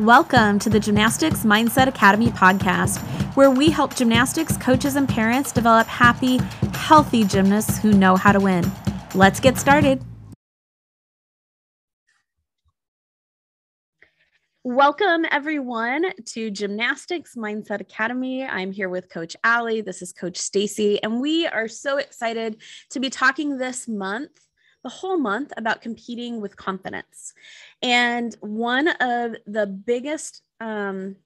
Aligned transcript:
Welcome 0.00 0.58
to 0.60 0.70
the 0.70 0.80
Gymnastics 0.80 1.44
Mindset 1.44 1.86
Academy 1.86 2.28
podcast, 2.28 3.00
where 3.36 3.50
we 3.50 3.68
help 3.68 3.94
gymnastics 3.94 4.56
coaches 4.56 4.96
and 4.96 5.06
parents 5.06 5.52
develop 5.52 5.86
happy, 5.86 6.38
healthy 6.72 7.22
gymnasts 7.22 7.76
who 7.76 7.92
know 7.92 8.16
how 8.16 8.32
to 8.32 8.40
win. 8.40 8.64
Let's 9.14 9.40
get 9.40 9.58
started. 9.58 10.02
Welcome, 14.64 15.26
everyone, 15.30 16.06
to 16.28 16.50
Gymnastics 16.50 17.34
Mindset 17.36 17.82
Academy. 17.82 18.42
I'm 18.42 18.72
here 18.72 18.88
with 18.88 19.10
Coach 19.10 19.36
Allie. 19.44 19.82
This 19.82 20.00
is 20.00 20.14
Coach 20.14 20.38
Stacy, 20.38 21.02
and 21.02 21.20
we 21.20 21.46
are 21.46 21.68
so 21.68 21.98
excited 21.98 22.62
to 22.88 23.00
be 23.00 23.10
talking 23.10 23.58
this 23.58 23.86
month 23.86 24.30
the 24.82 24.88
whole 24.88 25.18
month 25.18 25.52
about 25.56 25.82
competing 25.82 26.40
with 26.40 26.56
confidence. 26.56 27.34
And 27.82 28.34
one 28.40 28.88
of 28.88 29.36
the 29.46 29.66
biggest 29.66 30.42
um, 30.60 31.16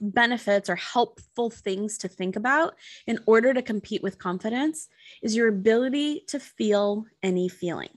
benefits 0.00 0.70
or 0.70 0.76
helpful 0.76 1.50
things 1.50 1.98
to 1.98 2.08
think 2.08 2.36
about 2.36 2.74
in 3.06 3.18
order 3.26 3.52
to 3.52 3.62
compete 3.62 4.02
with 4.02 4.18
confidence 4.18 4.88
is 5.22 5.36
your 5.36 5.48
ability 5.48 6.24
to 6.28 6.38
feel 6.38 7.06
any 7.22 7.48
feeling. 7.48 7.90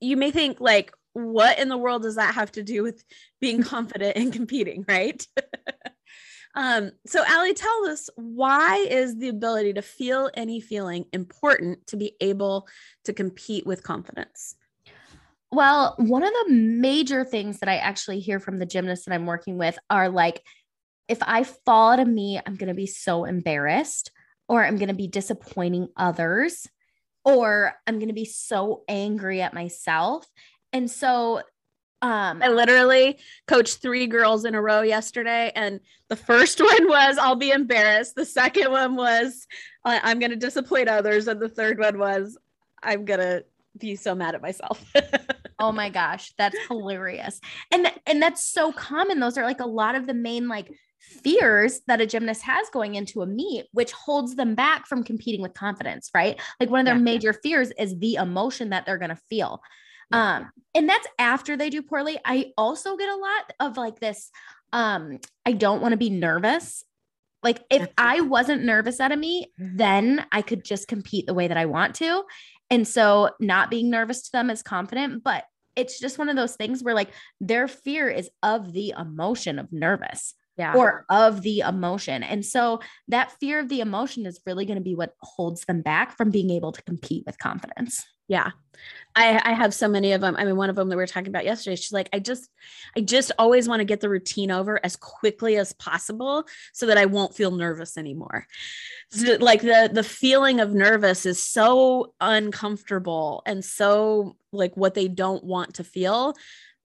You 0.00 0.16
may 0.16 0.30
think, 0.30 0.60
like, 0.60 0.92
what 1.12 1.58
in 1.58 1.68
the 1.68 1.76
world 1.76 2.02
does 2.02 2.16
that 2.16 2.34
have 2.34 2.52
to 2.52 2.62
do 2.62 2.82
with 2.82 3.02
being 3.40 3.62
confident 3.64 4.16
and 4.16 4.32
competing, 4.32 4.84
right? 4.88 5.26
Um, 6.54 6.90
so, 7.06 7.22
Allie, 7.26 7.54
tell 7.54 7.86
us 7.86 8.10
why 8.16 8.76
is 8.76 9.16
the 9.18 9.28
ability 9.28 9.74
to 9.74 9.82
feel 9.82 10.30
any 10.34 10.60
feeling 10.60 11.04
important 11.12 11.86
to 11.88 11.96
be 11.96 12.16
able 12.20 12.68
to 13.04 13.12
compete 13.12 13.66
with 13.66 13.82
confidence? 13.82 14.56
Well, 15.52 15.94
one 15.98 16.22
of 16.22 16.32
the 16.32 16.52
major 16.52 17.24
things 17.24 17.58
that 17.58 17.68
I 17.68 17.76
actually 17.76 18.20
hear 18.20 18.38
from 18.38 18.58
the 18.58 18.66
gymnasts 18.66 19.04
that 19.06 19.14
I'm 19.14 19.26
working 19.26 19.58
with 19.58 19.78
are 19.88 20.08
like, 20.08 20.42
if 21.08 21.18
I 21.22 21.42
fall 21.42 21.98
a 21.98 22.04
meet, 22.04 22.40
I'm 22.46 22.54
going 22.54 22.68
to 22.68 22.74
be 22.74 22.86
so 22.86 23.24
embarrassed, 23.24 24.12
or 24.48 24.64
I'm 24.64 24.76
going 24.76 24.88
to 24.88 24.94
be 24.94 25.08
disappointing 25.08 25.88
others, 25.96 26.68
or 27.24 27.74
I'm 27.86 27.98
going 27.98 28.08
to 28.08 28.14
be 28.14 28.24
so 28.24 28.82
angry 28.88 29.42
at 29.42 29.54
myself. 29.54 30.24
And 30.72 30.88
so 30.88 31.42
um, 32.02 32.42
I 32.42 32.48
literally 32.48 33.18
coached 33.46 33.82
three 33.82 34.06
girls 34.06 34.44
in 34.44 34.54
a 34.54 34.62
row 34.62 34.80
yesterday, 34.80 35.52
and 35.54 35.80
the 36.08 36.16
first 36.16 36.60
one 36.64 36.88
was 36.88 37.18
I'll 37.18 37.36
be 37.36 37.50
embarrassed. 37.50 38.14
The 38.14 38.24
second 38.24 38.70
one 38.70 38.96
was 38.96 39.46
I'm 39.84 40.18
going 40.18 40.30
to 40.30 40.36
disappoint 40.36 40.88
others, 40.88 41.28
and 41.28 41.40
the 41.40 41.48
third 41.48 41.78
one 41.78 41.98
was 41.98 42.38
I'm 42.82 43.04
going 43.04 43.20
to 43.20 43.44
be 43.78 43.96
so 43.96 44.14
mad 44.14 44.34
at 44.34 44.42
myself. 44.42 44.82
oh 45.58 45.72
my 45.72 45.90
gosh, 45.90 46.32
that's 46.38 46.56
hilarious, 46.68 47.40
and 47.70 47.90
and 48.06 48.22
that's 48.22 48.44
so 48.44 48.72
common. 48.72 49.20
Those 49.20 49.36
are 49.36 49.44
like 49.44 49.60
a 49.60 49.66
lot 49.66 49.94
of 49.94 50.06
the 50.06 50.14
main 50.14 50.48
like 50.48 50.72
fears 51.00 51.80
that 51.86 52.00
a 52.00 52.06
gymnast 52.06 52.42
has 52.42 52.68
going 52.70 52.94
into 52.94 53.20
a 53.20 53.26
meet, 53.26 53.66
which 53.72 53.92
holds 53.92 54.36
them 54.36 54.54
back 54.54 54.86
from 54.86 55.02
competing 55.02 55.42
with 55.42 55.54
confidence, 55.54 56.10
right? 56.14 56.40
Like 56.58 56.70
one 56.70 56.80
of 56.80 56.86
their 56.86 56.94
yeah. 56.94 57.02
major 57.02 57.32
fears 57.32 57.72
is 57.78 57.98
the 57.98 58.14
emotion 58.14 58.70
that 58.70 58.86
they're 58.86 58.98
going 58.98 59.10
to 59.10 59.20
feel. 59.28 59.60
Um, 60.12 60.50
and 60.74 60.88
that's 60.88 61.06
after 61.18 61.56
they 61.56 61.70
do 61.70 61.82
poorly. 61.82 62.18
I 62.24 62.52
also 62.56 62.96
get 62.96 63.08
a 63.08 63.16
lot 63.16 63.52
of 63.60 63.76
like 63.76 64.00
this 64.00 64.30
um, 64.72 65.18
I 65.44 65.52
don't 65.52 65.80
want 65.80 65.92
to 65.92 65.98
be 65.98 66.10
nervous. 66.10 66.84
Like 67.42 67.60
if 67.70 67.88
I 67.96 68.20
wasn't 68.20 68.64
nervous 68.64 69.00
out 69.00 69.12
of 69.12 69.18
me, 69.18 69.52
then 69.56 70.24
I 70.30 70.42
could 70.42 70.64
just 70.64 70.88
compete 70.88 71.26
the 71.26 71.34
way 71.34 71.48
that 71.48 71.56
I 71.56 71.66
want 71.66 71.94
to. 71.96 72.24
And 72.68 72.86
so 72.86 73.30
not 73.40 73.70
being 73.70 73.90
nervous 73.90 74.22
to 74.22 74.32
them 74.32 74.50
is 74.50 74.62
confident, 74.62 75.24
but 75.24 75.44
it's 75.74 75.98
just 75.98 76.18
one 76.18 76.28
of 76.28 76.36
those 76.36 76.56
things 76.56 76.82
where 76.82 76.94
like 76.94 77.10
their 77.40 77.66
fear 77.66 78.08
is 78.08 78.28
of 78.42 78.72
the 78.72 78.94
emotion 78.96 79.58
of 79.58 79.72
nervous 79.72 80.34
yeah. 80.58 80.74
or 80.74 81.06
of 81.08 81.40
the 81.40 81.60
emotion. 81.60 82.22
And 82.22 82.44
so 82.44 82.80
that 83.08 83.32
fear 83.40 83.58
of 83.58 83.68
the 83.68 83.80
emotion 83.80 84.26
is 84.26 84.40
really 84.44 84.66
going 84.66 84.78
to 84.78 84.84
be 84.84 84.94
what 84.94 85.14
holds 85.22 85.64
them 85.64 85.80
back 85.80 86.16
from 86.16 86.30
being 86.30 86.50
able 86.50 86.72
to 86.72 86.82
compete 86.82 87.24
with 87.26 87.38
confidence. 87.38 88.04
Yeah. 88.30 88.52
I, 89.16 89.40
I 89.44 89.52
have 89.54 89.74
so 89.74 89.88
many 89.88 90.12
of 90.12 90.20
them. 90.20 90.36
I 90.38 90.44
mean, 90.44 90.54
one 90.54 90.70
of 90.70 90.76
them 90.76 90.88
that 90.88 90.96
we 90.96 91.02
were 91.02 91.06
talking 91.08 91.28
about 91.28 91.44
yesterday, 91.44 91.74
she's 91.74 91.90
like, 91.90 92.08
I 92.12 92.20
just, 92.20 92.48
I 92.96 93.00
just 93.00 93.32
always 93.40 93.68
want 93.68 93.80
to 93.80 93.84
get 93.84 94.00
the 94.00 94.08
routine 94.08 94.52
over 94.52 94.78
as 94.84 94.94
quickly 94.94 95.56
as 95.56 95.72
possible 95.72 96.44
so 96.72 96.86
that 96.86 96.96
I 96.96 97.06
won't 97.06 97.34
feel 97.34 97.50
nervous 97.50 97.98
anymore. 97.98 98.46
So, 99.10 99.36
like 99.40 99.62
the, 99.62 99.90
the 99.92 100.04
feeling 100.04 100.60
of 100.60 100.72
nervous 100.72 101.26
is 101.26 101.42
so 101.42 102.14
uncomfortable 102.20 103.42
and 103.46 103.64
so 103.64 104.36
like 104.52 104.76
what 104.76 104.94
they 104.94 105.08
don't 105.08 105.42
want 105.42 105.74
to 105.74 105.84
feel 105.84 106.36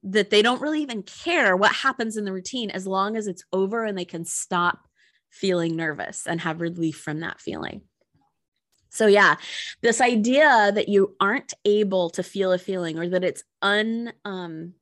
that 0.01 0.31
they 0.31 0.41
don't 0.41 0.61
really 0.61 0.81
even 0.81 1.03
care 1.03 1.55
what 1.55 1.75
happens 1.75 2.17
in 2.17 2.25
the 2.25 2.33
routine 2.33 2.71
as 2.71 2.87
long 2.87 3.15
as 3.15 3.27
it's 3.27 3.43
over 3.53 3.85
and 3.85 3.95
they 3.95 4.05
can 4.05 4.25
stop 4.25 4.87
feeling 5.29 5.75
nervous 5.75 6.25
and 6.25 6.41
have 6.41 6.59
relief 6.59 6.97
from 6.97 7.19
that 7.19 7.39
feeling. 7.39 7.81
So, 8.95 9.07
yeah, 9.07 9.35
this 9.81 10.01
idea 10.01 10.71
that 10.73 10.89
you 10.89 11.15
aren't 11.19 11.53
able 11.65 12.09
to 12.11 12.23
feel 12.23 12.51
a 12.51 12.57
feeling 12.57 12.97
or 12.97 13.09
that 13.09 13.23
it's 13.23 13.43
un, 13.61 14.13
um, 14.23 14.73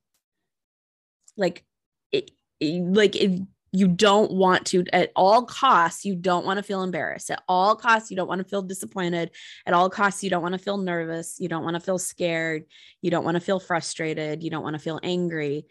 like, 1.36 1.64
it, 2.12 2.32
like 2.62 3.16
if 3.16 3.40
you 3.76 3.88
don't 3.88 4.32
want 4.32 4.68
to 4.68 4.86
at 4.94 5.12
all 5.16 5.46
costs 5.46 6.06
you 6.06 6.16
don't 6.16 6.46
want 6.46 6.58
to 6.58 6.64
feel 6.64 6.84
embarrassed. 6.84 7.32
At 7.32 7.44
all 7.50 7.76
costs 7.76 8.12
you 8.12 8.16
don't 8.16 8.28
want 8.28 8.40
to 8.40 8.48
feel 8.48 8.62
disappointed. 8.62 9.32
At 9.66 9.74
all 9.74 9.90
costs 9.90 10.24
you 10.24 10.30
don't 10.30 10.44
want 10.44 10.54
to 10.54 10.60
feel 10.60 10.78
nervous. 10.78 11.38
You 11.40 11.50
don't 11.50 11.64
want 11.64 11.74
to 11.74 11.80
feel 11.80 11.98
scared. 11.98 12.66
You 13.02 13.10
don't 13.10 13.26
want 13.26 13.36
to 13.36 13.42
feel 13.42 13.60
frustrated. 13.60 14.44
You 14.44 14.52
don't 14.52 14.64
want 14.64 14.76
to 14.76 14.80
feel 14.80 15.00
angry. 15.02 15.66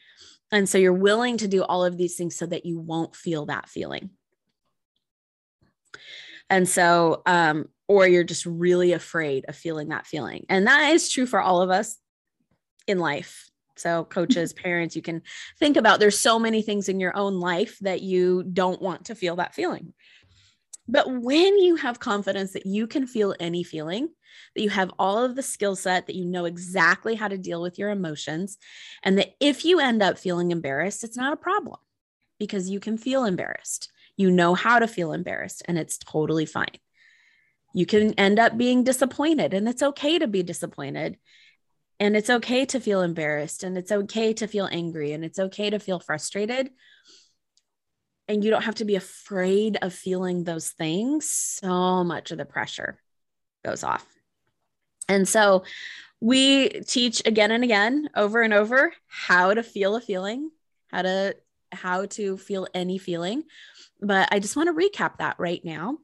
And 0.51 0.69
so 0.69 0.79
you're 0.79 0.93
willing 0.93 1.39
to 1.39 1.49
do 1.49 1.63
all 1.63 1.85
of 1.85 1.97
these 1.97 2.17
things 2.17 2.37
so 2.37 2.45
that 2.47 2.67
you 2.67 2.81
won't 2.81 3.15
feel 3.15 3.47
that 3.47 3.69
feeling. 3.69 4.11
And 6.51 6.69
so 6.69 7.23
um 7.25 7.69
or 7.93 8.09
you're 8.09 8.25
just 8.25 8.47
really 8.47 8.93
afraid 8.93 9.45
of 9.49 9.55
feeling 9.55 9.89
that 9.89 10.07
feeling. 10.07 10.47
And 10.49 10.67
that 10.67 10.95
is 10.95 11.11
true 11.11 11.27
for 11.27 11.43
all 11.43 11.61
of 11.61 11.69
us 11.69 11.99
in 12.87 12.99
life. 12.99 13.51
So, 13.77 14.05
coaches, 14.05 14.53
parents, 14.65 14.97
you 14.97 15.03
can 15.03 15.21
think 15.59 15.77
about 15.77 16.01
there's 16.01 16.19
so 16.19 16.39
many 16.39 16.63
things 16.63 16.89
in 16.89 17.01
your 17.01 17.15
own 17.15 17.39
life 17.39 17.79
that 17.83 18.01
you 18.01 18.45
don't 18.45 18.81
want 18.81 19.07
to 19.07 19.15
feel 19.15 19.37
that 19.37 19.55
feeling. 19.55 19.93
But 20.89 21.07
when 21.07 21.59
you 21.59 21.77
have 21.77 22.01
confidence 22.01 22.55
that 22.55 22.65
you 22.65 22.87
can 22.87 23.07
feel 23.07 23.37
any 23.39 23.63
feeling, 23.63 24.09
that 24.57 24.63
you 24.63 24.71
have 24.71 24.91
all 24.99 25.23
of 25.23 25.37
the 25.37 25.43
skill 25.43 25.77
set, 25.77 26.07
that 26.07 26.17
you 26.17 26.25
know 26.25 26.47
exactly 26.47 27.15
how 27.15 27.29
to 27.29 27.37
deal 27.37 27.61
with 27.61 27.79
your 27.79 27.91
emotions, 27.91 28.57
and 29.03 29.19
that 29.19 29.35
if 29.39 29.67
you 29.67 29.81
end 29.81 30.03
up 30.03 30.17
feeling 30.17 30.51
embarrassed, 30.51 31.05
it's 31.05 31.17
not 31.17 31.35
a 31.35 31.37
problem 31.37 31.79
because 32.39 32.71
you 32.71 32.81
can 32.81 32.97
feel 32.97 33.27
embarrassed. 33.27 33.93
You 34.17 34.31
know 34.31 34.55
how 34.55 34.79
to 34.79 34.89
feel 34.89 35.13
embarrassed, 35.13 35.63
and 35.69 35.77
it's 35.77 35.99
totally 35.99 36.47
fine 36.47 36.79
you 37.72 37.87
can 37.87 38.15
end 38.15 38.38
up 38.38 38.56
being 38.56 38.84
disappointed 38.84 39.55
and 39.55 39.69
it's 39.69 39.83
okay 39.83 40.19
to 40.19 40.27
be 40.27 40.43
disappointed. 40.43 41.19
And 42.00 42.16
it's 42.16 42.31
okay 42.31 42.65
to 42.66 42.81
feel 42.81 43.03
embarrassed 43.03 43.62
and 43.62 43.78
it's 43.78 43.93
okay 43.93 44.33
to 44.34 44.49
feel 44.49 44.69
angry 44.71 45.12
and 45.12 45.25
it's 45.25 45.38
okay 45.38 45.71
to 45.71 45.78
feel 45.78 46.00
frustrated. 46.00 46.71
And 48.27 48.43
you 48.43 48.50
don't 48.50 48.65
have 48.65 48.77
to 48.77 48.84
be 48.84 48.97
afraid 48.97 49.78
of 49.82 49.94
feeling 49.94 50.43
those 50.43 50.71
things. 50.71 51.31
So 51.31 52.03
much 52.03 52.31
of 52.31 52.38
the 52.38 52.44
pressure 52.44 52.99
goes 53.65 53.84
off. 53.84 54.05
And 55.09 55.28
so 55.28 55.62
we 56.21 56.69
teach 56.69 57.22
again 57.25 57.50
and 57.53 57.62
again 57.62 58.09
over 58.16 58.43
and 58.43 58.55
over 58.55 58.93
how 59.06 59.55
to 59.55 59.62
feel 59.62 59.97
a 59.97 60.00
feeling 60.00 60.50
how 60.93 61.03
to 61.03 61.34
how 61.72 62.05
to 62.05 62.37
feel 62.37 62.69
any 62.75 62.99
feeling. 62.99 63.43
But 64.00 64.28
i 64.31 64.38
just 64.38 64.56
want 64.56 64.69
to 64.69 64.75
recap 64.75 65.19
that 65.19 65.37
right 65.38 65.65
now 65.65 65.99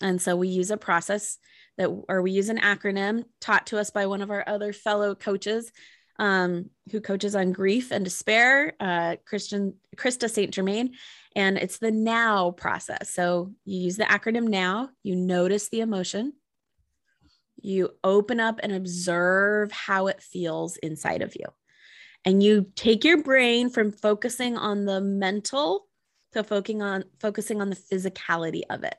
and 0.00 0.20
so 0.20 0.36
we 0.36 0.48
use 0.48 0.70
a 0.70 0.76
process 0.76 1.38
that, 1.78 1.88
or 2.08 2.22
we 2.22 2.32
use 2.32 2.48
an 2.48 2.58
acronym 2.58 3.24
taught 3.40 3.66
to 3.68 3.78
us 3.78 3.90
by 3.90 4.06
one 4.06 4.22
of 4.22 4.30
our 4.30 4.44
other 4.46 4.72
fellow 4.72 5.14
coaches 5.14 5.72
um, 6.18 6.70
who 6.92 7.00
coaches 7.00 7.34
on 7.34 7.52
grief 7.52 7.90
and 7.90 8.04
despair, 8.04 8.74
uh, 8.78 9.16
Christian 9.24 9.74
Krista 9.96 10.30
St. 10.30 10.52
Germain. 10.52 10.94
And 11.34 11.58
it's 11.58 11.78
the 11.78 11.90
now 11.90 12.52
process. 12.52 13.10
So 13.10 13.52
you 13.64 13.80
use 13.80 13.96
the 13.96 14.04
acronym 14.04 14.48
now, 14.48 14.90
you 15.02 15.16
notice 15.16 15.68
the 15.68 15.80
emotion, 15.80 16.34
you 17.60 17.90
open 18.04 18.38
up 18.38 18.60
and 18.62 18.72
observe 18.72 19.72
how 19.72 20.06
it 20.06 20.22
feels 20.22 20.76
inside 20.76 21.22
of 21.22 21.34
you. 21.34 21.46
And 22.24 22.42
you 22.42 22.66
take 22.76 23.04
your 23.04 23.22
brain 23.22 23.68
from 23.68 23.90
focusing 23.90 24.56
on 24.56 24.84
the 24.84 25.00
mental 25.00 25.86
to 26.32 26.44
focusing 26.44 26.82
on 26.82 27.04
focusing 27.20 27.60
on 27.60 27.70
the 27.70 27.76
physicality 27.76 28.62
of 28.70 28.84
it. 28.84 28.94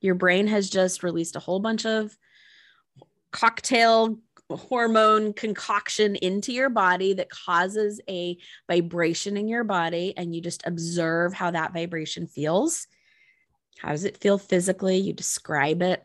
Your 0.00 0.14
brain 0.14 0.46
has 0.48 0.68
just 0.70 1.02
released 1.02 1.36
a 1.36 1.40
whole 1.40 1.60
bunch 1.60 1.86
of 1.86 2.16
cocktail 3.30 4.18
hormone 4.50 5.32
concoction 5.32 6.14
into 6.16 6.52
your 6.52 6.70
body 6.70 7.14
that 7.14 7.30
causes 7.30 8.00
a 8.08 8.36
vibration 8.70 9.36
in 9.36 9.48
your 9.48 9.64
body 9.64 10.14
and 10.16 10.34
you 10.34 10.40
just 10.40 10.64
observe 10.66 11.34
how 11.34 11.50
that 11.50 11.72
vibration 11.72 12.26
feels. 12.26 12.86
How 13.78 13.90
does 13.90 14.04
it 14.04 14.18
feel 14.18 14.38
physically? 14.38 14.98
You 14.98 15.12
describe 15.12 15.82
it. 15.82 16.02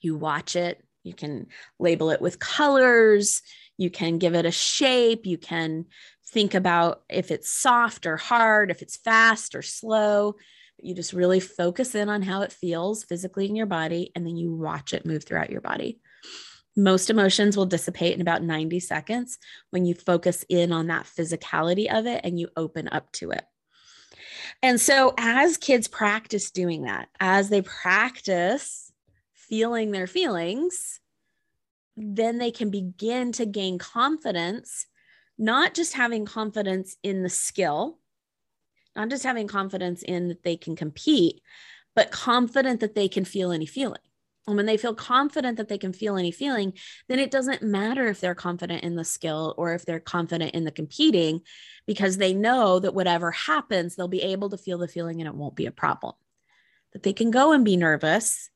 You 0.00 0.16
watch 0.16 0.56
it. 0.56 0.82
You 1.02 1.12
can 1.12 1.48
label 1.78 2.10
it 2.10 2.20
with 2.20 2.38
colors. 2.38 3.42
You 3.76 3.90
can 3.90 4.18
give 4.18 4.34
it 4.34 4.46
a 4.46 4.50
shape. 4.50 5.26
You 5.26 5.36
can 5.36 5.86
think 6.28 6.54
about 6.54 7.02
if 7.10 7.30
it's 7.30 7.50
soft 7.50 8.06
or 8.06 8.16
hard, 8.16 8.70
if 8.70 8.80
it's 8.82 8.96
fast 8.96 9.54
or 9.54 9.62
slow. 9.62 10.36
You 10.84 10.94
just 10.94 11.14
really 11.14 11.40
focus 11.40 11.94
in 11.94 12.08
on 12.08 12.22
how 12.22 12.42
it 12.42 12.52
feels 12.52 13.04
physically 13.04 13.48
in 13.48 13.56
your 13.56 13.66
body, 13.66 14.12
and 14.14 14.26
then 14.26 14.36
you 14.36 14.54
watch 14.54 14.92
it 14.92 15.06
move 15.06 15.24
throughout 15.24 15.50
your 15.50 15.62
body. 15.62 15.98
Most 16.76 17.08
emotions 17.08 17.56
will 17.56 17.66
dissipate 17.66 18.14
in 18.14 18.20
about 18.20 18.42
90 18.42 18.80
seconds 18.80 19.38
when 19.70 19.86
you 19.86 19.94
focus 19.94 20.44
in 20.48 20.72
on 20.72 20.88
that 20.88 21.06
physicality 21.06 21.90
of 21.90 22.06
it 22.06 22.20
and 22.24 22.38
you 22.38 22.48
open 22.56 22.88
up 22.90 23.10
to 23.12 23.30
it. 23.30 23.44
And 24.62 24.80
so, 24.80 25.14
as 25.16 25.56
kids 25.56 25.88
practice 25.88 26.50
doing 26.50 26.82
that, 26.82 27.08
as 27.18 27.48
they 27.48 27.62
practice 27.62 28.92
feeling 29.32 29.90
their 29.90 30.06
feelings, 30.06 31.00
then 31.96 32.38
they 32.38 32.50
can 32.50 32.70
begin 32.70 33.32
to 33.32 33.46
gain 33.46 33.78
confidence, 33.78 34.86
not 35.38 35.74
just 35.74 35.94
having 35.94 36.24
confidence 36.24 36.96
in 37.02 37.22
the 37.22 37.28
skill, 37.30 37.98
not 38.96 39.10
just 39.10 39.24
having 39.24 39.48
confidence 39.48 40.02
in 40.02 40.28
that 40.28 40.42
they 40.42 40.56
can 40.56 40.76
compete, 40.76 41.40
but 41.94 42.10
confident 42.10 42.80
that 42.80 42.94
they 42.94 43.08
can 43.08 43.24
feel 43.24 43.52
any 43.52 43.66
feeling. 43.66 44.00
And 44.46 44.56
when 44.56 44.66
they 44.66 44.76
feel 44.76 44.94
confident 44.94 45.56
that 45.56 45.68
they 45.68 45.78
can 45.78 45.94
feel 45.94 46.16
any 46.16 46.30
feeling, 46.30 46.74
then 47.08 47.18
it 47.18 47.30
doesn't 47.30 47.62
matter 47.62 48.06
if 48.08 48.20
they're 48.20 48.34
confident 48.34 48.84
in 48.84 48.94
the 48.94 49.04
skill 49.04 49.54
or 49.56 49.72
if 49.72 49.86
they're 49.86 50.00
confident 50.00 50.54
in 50.54 50.64
the 50.64 50.70
competing, 50.70 51.40
because 51.86 52.18
they 52.18 52.34
know 52.34 52.78
that 52.78 52.94
whatever 52.94 53.30
happens, 53.30 53.96
they'll 53.96 54.08
be 54.08 54.22
able 54.22 54.50
to 54.50 54.58
feel 54.58 54.76
the 54.76 54.88
feeling 54.88 55.20
and 55.20 55.28
it 55.28 55.34
won't 55.34 55.56
be 55.56 55.66
a 55.66 55.72
problem. 55.72 56.14
That 56.92 57.02
they 57.02 57.14
can 57.14 57.30
go 57.30 57.52
and 57.52 57.64
be 57.64 57.76
nervous. 57.76 58.50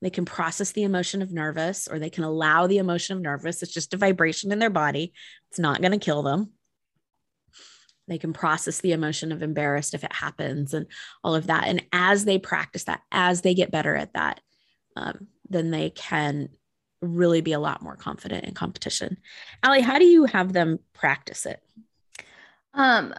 They 0.00 0.10
can 0.10 0.24
process 0.24 0.72
the 0.72 0.84
emotion 0.84 1.20
of 1.20 1.32
nervous 1.32 1.86
or 1.86 1.98
they 1.98 2.10
can 2.10 2.24
allow 2.24 2.66
the 2.66 2.78
emotion 2.78 3.16
of 3.16 3.22
nervous. 3.22 3.62
It's 3.62 3.72
just 3.72 3.94
a 3.94 3.98
vibration 3.98 4.52
in 4.52 4.58
their 4.58 4.70
body, 4.70 5.12
it's 5.50 5.58
not 5.58 5.80
going 5.80 5.92
to 5.92 5.98
kill 5.98 6.22
them. 6.22 6.52
They 8.08 8.18
can 8.18 8.32
process 8.32 8.80
the 8.80 8.92
emotion 8.92 9.32
of 9.32 9.42
embarrassed 9.42 9.94
if 9.94 10.04
it 10.04 10.12
happens 10.12 10.74
and 10.74 10.86
all 11.24 11.34
of 11.34 11.48
that. 11.48 11.66
And 11.66 11.84
as 11.92 12.24
they 12.24 12.38
practice 12.38 12.84
that, 12.84 13.02
as 13.10 13.42
they 13.42 13.54
get 13.54 13.70
better 13.70 13.96
at 13.96 14.14
that, 14.14 14.40
um, 14.96 15.28
then 15.48 15.70
they 15.70 15.90
can 15.90 16.48
really 17.02 17.40
be 17.40 17.52
a 17.52 17.60
lot 17.60 17.82
more 17.82 17.96
confident 17.96 18.44
in 18.44 18.54
competition. 18.54 19.18
Allie, 19.62 19.82
how 19.82 19.98
do 19.98 20.04
you 20.04 20.24
have 20.24 20.52
them 20.52 20.78
practice 20.94 21.46
it? 21.46 21.60
Um, 22.74 23.14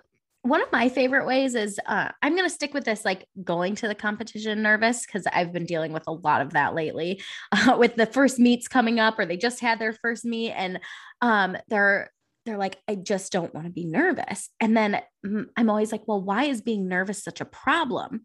one 0.47 0.61
of 0.61 0.71
my 0.71 0.87
favorite 0.87 1.25
ways 1.25 1.55
is 1.55 1.79
uh, 1.85 2.09
I'm 2.21 2.33
going 2.33 2.47
to 2.47 2.53
stick 2.53 2.73
with 2.73 2.85
this, 2.85 3.03
like 3.03 3.27
going 3.43 3.75
to 3.75 3.87
the 3.87 3.95
competition 3.95 4.61
nervous, 4.61 5.05
because 5.05 5.27
I've 5.27 5.51
been 5.51 5.65
dealing 5.65 5.91
with 5.91 6.07
a 6.07 6.11
lot 6.11 6.41
of 6.41 6.53
that 6.53 6.73
lately 6.73 7.21
uh, 7.51 7.75
with 7.79 7.95
the 7.95 8.05
first 8.05 8.39
meets 8.39 8.67
coming 8.67 8.99
up, 8.99 9.19
or 9.19 9.25
they 9.25 9.37
just 9.37 9.59
had 9.59 9.79
their 9.79 9.93
first 9.93 10.23
meet 10.23 10.51
and 10.51 10.79
um, 11.21 11.57
they're 11.67 12.11
they're 12.47 12.57
like, 12.57 12.77
I 12.87 12.95
just 12.95 13.31
don't 13.31 13.53
want 13.53 13.67
to 13.67 13.73
be 13.73 13.85
nervous. 13.85 14.49
And 14.59 14.75
then 14.75 15.01
mm, 15.25 15.45
I'm 15.55 15.69
always 15.69 15.91
like, 15.91 16.07
well, 16.07 16.21
why 16.21 16.45
is 16.45 16.61
being 16.61 16.87
nervous 16.87 17.23
such 17.23 17.41
a 17.41 17.45
problem? 17.45 18.21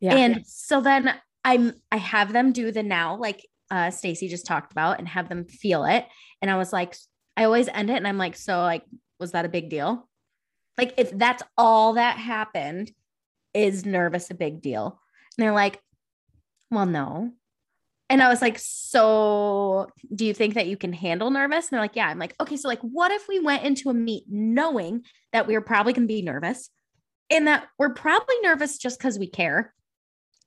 Yeah. 0.00 0.14
And 0.16 0.46
so 0.46 0.80
then 0.80 1.14
I'm 1.44 1.74
I 1.90 1.96
have 1.96 2.32
them 2.32 2.52
do 2.52 2.70
the 2.70 2.82
now 2.82 3.16
like 3.16 3.46
uh 3.70 3.90
Stacy 3.90 4.28
just 4.28 4.46
talked 4.46 4.72
about 4.72 4.98
and 4.98 5.08
have 5.08 5.28
them 5.28 5.46
feel 5.46 5.84
it. 5.84 6.06
And 6.42 6.50
I 6.50 6.56
was 6.56 6.72
like, 6.72 6.94
I 7.36 7.44
always 7.44 7.68
end 7.68 7.90
it 7.90 7.96
and 7.96 8.06
I'm 8.06 8.18
like, 8.18 8.36
so 8.36 8.60
like, 8.60 8.84
was 9.18 9.32
that 9.32 9.44
a 9.44 9.48
big 9.48 9.70
deal? 9.70 10.08
Like, 10.76 10.94
if 10.96 11.16
that's 11.16 11.42
all 11.56 11.94
that 11.94 12.18
happened, 12.18 12.90
is 13.52 13.86
nervous 13.86 14.30
a 14.30 14.34
big 14.34 14.60
deal? 14.60 15.00
And 15.36 15.44
they're 15.44 15.52
like, 15.52 15.80
well, 16.70 16.86
no. 16.86 17.32
And 18.10 18.22
I 18.22 18.28
was 18.28 18.42
like, 18.42 18.58
so 18.58 19.88
do 20.14 20.26
you 20.26 20.34
think 20.34 20.54
that 20.54 20.66
you 20.66 20.76
can 20.76 20.92
handle 20.92 21.30
nervous? 21.30 21.66
And 21.66 21.70
they're 21.72 21.80
like, 21.80 21.96
yeah. 21.96 22.08
I'm 22.08 22.18
like, 22.18 22.34
okay, 22.40 22.56
so 22.56 22.68
like, 22.68 22.80
what 22.80 23.10
if 23.10 23.26
we 23.28 23.40
went 23.40 23.64
into 23.64 23.88
a 23.88 23.94
meet 23.94 24.24
knowing 24.28 25.02
that 25.32 25.46
we 25.46 25.54
are 25.54 25.62
probably 25.62 25.94
going 25.94 26.06
to 26.06 26.14
be 26.14 26.22
nervous 26.22 26.70
and 27.30 27.46
that 27.46 27.66
we're 27.78 27.94
probably 27.94 28.36
nervous 28.42 28.76
just 28.76 28.98
because 28.98 29.18
we 29.18 29.26
care 29.26 29.74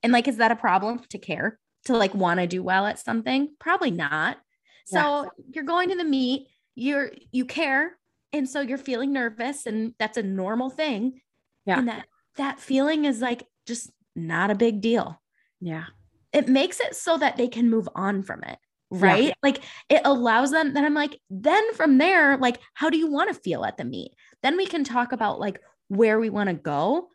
and 0.03 0.13
like, 0.13 0.27
is 0.27 0.37
that 0.37 0.51
a 0.51 0.55
problem 0.55 1.01
to 1.09 1.17
care, 1.17 1.59
to 1.85 1.97
like 1.97 2.13
want 2.13 2.39
to 2.39 2.47
do 2.47 2.63
well 2.63 2.85
at 2.85 2.99
something? 2.99 3.49
Probably 3.59 3.91
not. 3.91 4.37
So 4.85 5.23
yeah. 5.23 5.29
you're 5.53 5.63
going 5.65 5.89
to 5.89 5.95
the 5.95 6.03
meet, 6.03 6.47
you're 6.75 7.11
you 7.31 7.45
care, 7.45 7.97
and 8.31 8.47
so 8.47 8.61
you're 8.61 8.77
feeling 8.77 9.11
nervous, 9.11 9.65
and 9.65 9.93
that's 9.99 10.17
a 10.17 10.23
normal 10.23 10.69
thing. 10.69 11.21
Yeah. 11.65 11.79
And 11.79 11.87
that 11.87 12.05
that 12.37 12.59
feeling 12.59 13.05
is 13.05 13.21
like 13.21 13.43
just 13.65 13.91
not 14.15 14.51
a 14.51 14.55
big 14.55 14.79
deal. 14.81 15.21
Yeah. 15.59 15.85
It 16.33 16.47
makes 16.47 16.79
it 16.79 16.95
so 16.95 17.17
that 17.17 17.37
they 17.37 17.47
can 17.47 17.69
move 17.69 17.87
on 17.95 18.23
from 18.23 18.43
it. 18.43 18.57
Right. 18.89 19.25
Yeah. 19.25 19.33
Like 19.43 19.61
it 19.89 20.01
allows 20.05 20.51
them. 20.51 20.73
Then 20.73 20.85
I'm 20.85 20.93
like, 20.93 21.19
then 21.29 21.73
from 21.73 21.97
there, 21.97 22.37
like, 22.37 22.59
how 22.73 22.89
do 22.89 22.97
you 22.97 23.11
want 23.11 23.33
to 23.33 23.41
feel 23.41 23.65
at 23.65 23.77
the 23.77 23.85
meet? 23.85 24.11
Then 24.43 24.55
we 24.55 24.65
can 24.65 24.83
talk 24.83 25.11
about 25.11 25.39
like 25.39 25.59
where 25.89 26.19
we 26.19 26.29
want 26.29 26.49
to 26.49 26.55
go 26.55 27.09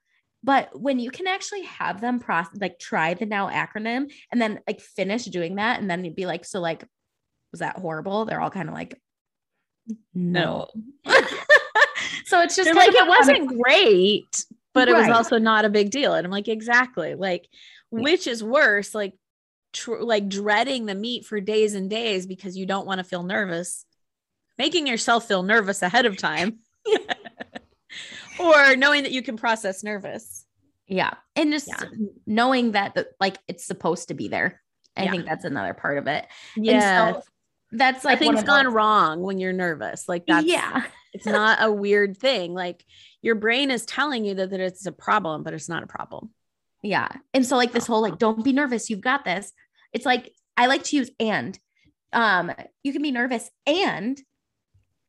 but 0.44 0.78
when 0.78 0.98
you 0.98 1.10
can 1.10 1.26
actually 1.26 1.62
have 1.62 2.00
them 2.00 2.18
process, 2.18 2.60
like 2.60 2.78
try 2.78 3.14
the 3.14 3.26
now 3.26 3.48
acronym 3.48 4.10
and 4.30 4.42
then 4.42 4.60
like 4.66 4.80
finish 4.80 5.24
doing 5.24 5.56
that, 5.56 5.80
and 5.80 5.88
then 5.88 6.04
you'd 6.04 6.16
be 6.16 6.26
like, 6.26 6.44
so 6.44 6.60
like, 6.60 6.84
was 7.52 7.60
that 7.60 7.78
horrible? 7.78 8.24
They're 8.24 8.40
all 8.40 8.50
kind 8.50 8.68
of 8.68 8.74
like, 8.74 9.00
no. 10.14 10.68
so 12.24 12.40
it's 12.40 12.56
just 12.56 12.74
like 12.74 12.92
it 12.92 13.06
wasn't 13.06 13.62
great, 13.62 14.44
but 14.74 14.88
right. 14.88 14.96
it 14.96 14.98
was 14.98 15.16
also 15.16 15.38
not 15.38 15.64
a 15.64 15.70
big 15.70 15.90
deal. 15.90 16.14
And 16.14 16.24
I'm 16.24 16.32
like, 16.32 16.48
exactly. 16.48 17.14
Like, 17.14 17.46
which 17.92 18.26
is 18.26 18.42
worse? 18.42 18.94
Like, 18.94 19.14
tr- 19.72 20.00
like 20.00 20.28
dreading 20.28 20.86
the 20.86 20.94
meet 20.94 21.24
for 21.24 21.40
days 21.40 21.74
and 21.74 21.88
days 21.88 22.26
because 22.26 22.56
you 22.56 22.66
don't 22.66 22.86
want 22.86 22.98
to 22.98 23.04
feel 23.04 23.22
nervous, 23.22 23.84
making 24.58 24.86
yourself 24.86 25.26
feel 25.26 25.42
nervous 25.42 25.82
ahead 25.82 26.06
of 26.06 26.16
time. 26.16 26.58
or 28.38 28.76
knowing 28.76 29.02
that 29.04 29.12
you 29.12 29.22
can 29.22 29.36
process 29.36 29.82
nervous. 29.82 30.46
Yeah. 30.86 31.14
And 31.36 31.52
just 31.52 31.68
yeah. 31.68 31.84
knowing 32.26 32.72
that, 32.72 32.94
that 32.94 33.08
like 33.20 33.38
it's 33.48 33.64
supposed 33.64 34.08
to 34.08 34.14
be 34.14 34.28
there. 34.28 34.60
I 34.96 35.04
yeah. 35.04 35.10
think 35.10 35.26
that's 35.26 35.44
another 35.44 35.74
part 35.74 35.98
of 35.98 36.06
it. 36.06 36.26
Yeah. 36.56 37.12
So 37.12 37.22
that's 37.72 38.04
like 38.04 38.18
things 38.18 38.42
gone 38.42 38.66
those. 38.66 38.74
wrong 38.74 39.22
when 39.22 39.38
you're 39.38 39.52
nervous. 39.52 40.08
Like 40.08 40.26
that's 40.26 40.46
yeah. 40.46 40.84
it's 41.12 41.26
not 41.26 41.62
a 41.62 41.72
weird 41.72 42.16
thing. 42.18 42.52
Like 42.52 42.84
your 43.22 43.34
brain 43.34 43.70
is 43.70 43.86
telling 43.86 44.24
you 44.24 44.34
that, 44.34 44.50
that 44.50 44.60
it's 44.60 44.84
a 44.86 44.92
problem, 44.92 45.42
but 45.42 45.54
it's 45.54 45.68
not 45.68 45.82
a 45.82 45.86
problem. 45.86 46.30
Yeah. 46.82 47.08
And 47.32 47.46
so 47.46 47.56
like 47.56 47.73
this 47.73 47.87
whole 47.87 48.02
like 48.02 48.19
don't 48.19 48.44
be 48.44 48.52
nervous, 48.52 48.90
you've 48.90 49.00
got 49.00 49.25
this. 49.25 49.52
It's 49.93 50.06
like 50.06 50.32
I 50.56 50.67
like 50.67 50.84
to 50.84 50.96
use 50.96 51.11
and 51.19 51.58
um 52.12 52.52
you 52.82 52.93
can 52.93 53.02
be 53.02 53.12
nervous 53.12 53.50
and 53.67 54.20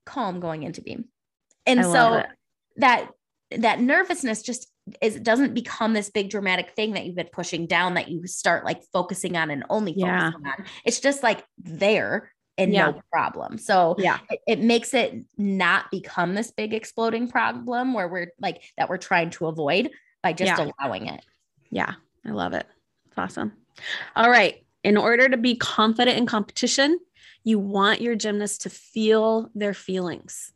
calm 0.06 0.40
going 0.40 0.64
into 0.64 0.82
beam. 0.82 1.06
And 1.66 1.80
I 1.80 1.84
so 1.84 2.24
that 2.78 3.10
that 3.58 3.80
nervousness 3.80 4.42
just 4.42 4.68
is 5.02 5.20
doesn't 5.20 5.54
become 5.54 5.94
this 5.94 6.10
big 6.10 6.30
dramatic 6.30 6.72
thing 6.76 6.94
that 6.94 7.06
you've 7.06 7.16
been 7.16 7.30
pushing 7.32 7.68
down 7.68 7.94
that 7.94 8.10
you 8.10 8.26
start 8.28 8.66
like 8.66 8.84
focusing 8.92 9.38
on 9.38 9.50
and 9.50 9.64
only 9.70 9.94
yeah. 9.96 10.32
on. 10.34 10.66
It's 10.86 11.00
just 11.00 11.24
like 11.24 11.44
there 11.58 12.32
and 12.58 12.74
yeah. 12.74 12.92
no 12.92 13.02
problem. 13.12 13.58
So 13.58 13.96
yeah, 13.98 14.20
it, 14.30 14.40
it, 14.48 14.60
makes 14.60 14.94
it 14.94 15.24
not 15.38 15.90
become 15.90 16.36
this 16.36 16.52
big 16.52 16.74
exploding 16.74 17.30
problem 17.30 17.94
where 17.94 18.08
we're 18.08 18.32
like 18.40 18.62
that 18.78 18.90
we're 18.90 18.98
trying 18.98 19.30
to 19.32 19.48
avoid 19.48 19.90
by 20.22 20.34
just 20.34 20.58
yeah. 20.58 20.70
allowing 20.80 21.08
it. 21.08 21.24
Yeah, 21.74 21.94
I 22.24 22.30
love 22.30 22.54
it. 22.54 22.68
It's 23.08 23.18
awesome. 23.18 23.54
All 24.16 24.30
right. 24.30 24.64
In 24.84 24.96
order 24.96 25.28
to 25.28 25.38
be 25.38 25.56
confident 25.56 26.18
in 26.18 26.28
competition, 26.28 27.00
you 27.44 27.58
want 27.58 28.00
your 28.00 28.16
gymnast 28.16 28.62
to 28.62 28.70
feel 28.70 29.50
their 29.56 29.74
feelings. 29.74 30.54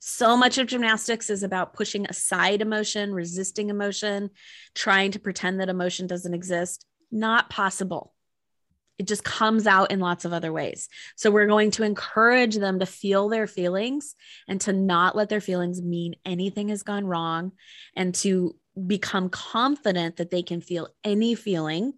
So 0.00 0.36
much 0.36 0.58
of 0.58 0.66
gymnastics 0.66 1.30
is 1.30 1.44
about 1.44 1.74
pushing 1.74 2.06
aside 2.06 2.60
emotion, 2.60 3.14
resisting 3.14 3.70
emotion, 3.70 4.30
trying 4.74 5.12
to 5.12 5.20
pretend 5.20 5.60
that 5.60 5.68
emotion 5.68 6.08
doesn't 6.08 6.34
exist. 6.34 6.84
Not 7.12 7.50
possible. 7.50 8.14
It 8.98 9.06
just 9.06 9.22
comes 9.22 9.68
out 9.68 9.92
in 9.92 10.00
lots 10.00 10.24
of 10.24 10.32
other 10.32 10.52
ways. 10.52 10.88
So, 11.14 11.30
we're 11.30 11.46
going 11.46 11.70
to 11.72 11.84
encourage 11.84 12.56
them 12.56 12.80
to 12.80 12.86
feel 12.86 13.28
their 13.28 13.46
feelings 13.46 14.16
and 14.48 14.60
to 14.62 14.72
not 14.72 15.14
let 15.14 15.28
their 15.28 15.40
feelings 15.40 15.80
mean 15.80 16.16
anything 16.24 16.68
has 16.70 16.82
gone 16.82 17.06
wrong 17.06 17.52
and 17.94 18.12
to 18.16 18.56
become 18.86 19.28
confident 19.28 20.16
that 20.16 20.30
they 20.30 20.42
can 20.42 20.60
feel 20.60 20.88
any 21.04 21.34
feeling. 21.34 21.94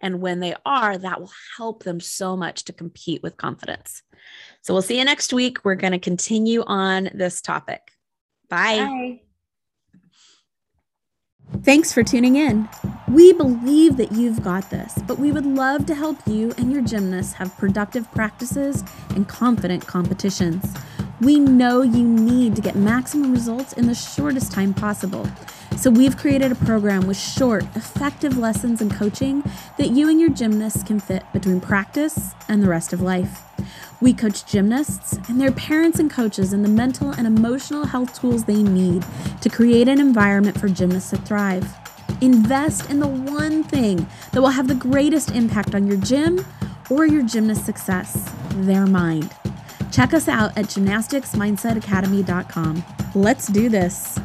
And 0.00 0.20
when 0.20 0.40
they 0.40 0.54
are, 0.66 0.98
that 0.98 1.20
will 1.20 1.32
help 1.56 1.84
them 1.84 2.00
so 2.00 2.36
much 2.36 2.64
to 2.64 2.72
compete 2.72 3.22
with 3.22 3.36
confidence. 3.36 4.02
So 4.62 4.74
we'll 4.74 4.82
see 4.82 4.98
you 4.98 5.04
next 5.04 5.32
week. 5.32 5.64
We're 5.64 5.74
going 5.74 5.92
to 5.92 5.98
continue 5.98 6.62
on 6.66 7.10
this 7.14 7.40
topic. 7.40 7.92
Bye. 8.48 8.78
Bye. 8.78 9.20
Thanks 11.62 11.92
for 11.92 12.02
tuning 12.02 12.36
in. 12.36 12.68
We 13.08 13.32
believe 13.32 13.96
that 13.98 14.12
you've 14.12 14.42
got 14.42 14.70
this, 14.70 14.98
but 15.06 15.18
we 15.18 15.30
would 15.30 15.46
love 15.46 15.86
to 15.86 15.94
help 15.94 16.18
you 16.26 16.52
and 16.58 16.72
your 16.72 16.82
gymnasts 16.82 17.32
have 17.34 17.56
productive 17.56 18.10
practices 18.12 18.82
and 19.10 19.28
confident 19.28 19.86
competitions. 19.86 20.64
We 21.20 21.38
know 21.38 21.82
you 21.82 22.02
need 22.02 22.56
to 22.56 22.62
get 22.62 22.74
maximum 22.74 23.32
results 23.32 23.72
in 23.74 23.86
the 23.86 23.94
shortest 23.94 24.52
time 24.52 24.74
possible. 24.74 25.28
So, 25.76 25.90
we've 25.90 26.16
created 26.16 26.52
a 26.52 26.54
program 26.54 27.06
with 27.06 27.18
short, 27.18 27.64
effective 27.74 28.38
lessons 28.38 28.80
and 28.80 28.90
coaching 28.90 29.42
that 29.76 29.90
you 29.90 30.08
and 30.08 30.18
your 30.20 30.30
gymnasts 30.30 30.82
can 30.82 31.00
fit 31.00 31.24
between 31.32 31.60
practice 31.60 32.32
and 32.48 32.62
the 32.62 32.68
rest 32.68 32.92
of 32.92 33.00
life. 33.00 33.42
We 34.00 34.12
coach 34.12 34.46
gymnasts 34.46 35.18
and 35.28 35.40
their 35.40 35.52
parents 35.52 35.98
and 35.98 36.10
coaches 36.10 36.52
in 36.52 36.62
the 36.62 36.68
mental 36.68 37.10
and 37.10 37.26
emotional 37.26 37.86
health 37.86 38.20
tools 38.20 38.44
they 38.44 38.62
need 38.62 39.04
to 39.40 39.48
create 39.48 39.88
an 39.88 40.00
environment 40.00 40.60
for 40.60 40.68
gymnasts 40.68 41.10
to 41.10 41.16
thrive. 41.16 41.76
Invest 42.20 42.90
in 42.90 43.00
the 43.00 43.08
one 43.08 43.64
thing 43.64 44.06
that 44.32 44.40
will 44.40 44.50
have 44.50 44.68
the 44.68 44.74
greatest 44.74 45.32
impact 45.32 45.74
on 45.74 45.86
your 45.86 45.96
gym 45.96 46.44
or 46.90 47.06
your 47.06 47.22
gymnast 47.22 47.64
success 47.64 48.30
their 48.56 48.86
mind. 48.86 49.32
Check 49.90 50.14
us 50.14 50.28
out 50.28 50.56
at 50.56 50.66
gymnasticsmindsetacademy.com. 50.66 52.84
Let's 53.14 53.46
do 53.46 53.68
this. 53.68 54.18